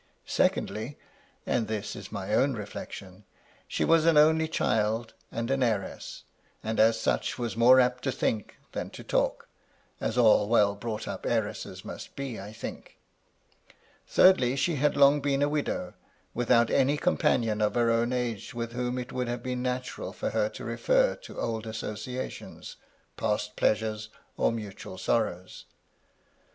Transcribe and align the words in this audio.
Secondly,— 0.25 0.97
and 1.45 1.67
^this 1.67 1.95
is 1.95 2.11
my 2.11 2.33
own 2.33 2.53
reflection,— 2.53 3.23
she 3.67 3.85
was 3.85 4.03
an 4.07 4.17
only 4.17 4.47
child 4.47 5.13
and 5.31 5.51
an 5.51 5.61
heiress; 5.61 6.23
and 6.63 6.79
as 6.79 6.99
such 6.99 7.37
was 7.37 7.55
more 7.55 7.79
apt 7.79 8.03
to 8.05 8.11
think 8.11 8.57
than 8.71 8.89
to 8.89 9.03
talk, 9.03 9.47
as 9.99 10.17
all 10.17 10.49
well 10.49 10.73
brought 10.73 11.07
up 11.07 11.23
heiresses 11.27 11.85
must 11.85 12.15
be, 12.15 12.39
I 12.41 12.51
think. 12.51 12.97
Thirdly, 14.07 14.55
she 14.55 14.77
had 14.77 14.97
long 14.97 15.21
been 15.21 15.43
a 15.43 15.47
widow, 15.47 15.93
without 16.33 16.71
any 16.71 16.97
companion 16.97 17.61
of 17.61 17.75
her 17.75 17.91
own 17.91 18.11
age 18.11 18.55
with 18.55 18.71
whom 18.71 18.97
it 18.97 19.11
would 19.13 19.27
have 19.27 19.43
been 19.43 19.61
natural 19.61 20.13
for 20.13 20.31
her 20.31 20.49
to 20.49 20.65
refer 20.65 21.13
to 21.17 21.39
old 21.39 21.67
associations, 21.67 22.75
past 23.17 23.55
pleasures, 23.55 24.09
or 24.35 24.51
mutual 24.51 24.97
sorrows. 24.97 25.65